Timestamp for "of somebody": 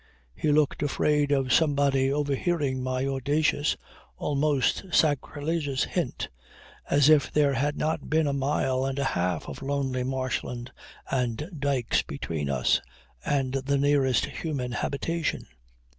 1.31-2.11